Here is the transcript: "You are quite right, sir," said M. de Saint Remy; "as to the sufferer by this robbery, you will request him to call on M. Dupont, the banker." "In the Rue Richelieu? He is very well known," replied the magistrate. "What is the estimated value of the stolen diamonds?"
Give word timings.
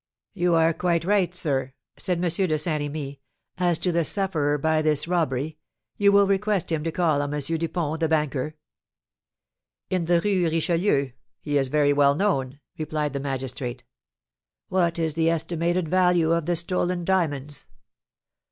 "You 0.33 0.55
are 0.55 0.73
quite 0.73 1.05
right, 1.05 1.31
sir," 1.31 1.73
said 1.95 2.17
M. 2.17 2.21
de 2.23 2.57
Saint 2.57 2.81
Remy; 2.81 3.19
"as 3.59 3.77
to 3.77 3.91
the 3.91 4.03
sufferer 4.03 4.57
by 4.57 4.81
this 4.81 5.07
robbery, 5.07 5.59
you 5.95 6.11
will 6.11 6.25
request 6.25 6.71
him 6.71 6.83
to 6.85 6.91
call 6.91 7.21
on 7.21 7.31
M. 7.31 7.39
Dupont, 7.39 7.99
the 7.99 8.07
banker." 8.07 8.55
"In 9.91 10.05
the 10.05 10.19
Rue 10.19 10.49
Richelieu? 10.49 11.11
He 11.39 11.55
is 11.55 11.67
very 11.67 11.93
well 11.93 12.15
known," 12.15 12.59
replied 12.79 13.13
the 13.13 13.19
magistrate. 13.19 13.83
"What 14.69 14.97
is 14.97 15.13
the 15.13 15.29
estimated 15.29 15.87
value 15.87 16.31
of 16.31 16.47
the 16.47 16.55
stolen 16.55 17.05
diamonds?" 17.05 17.67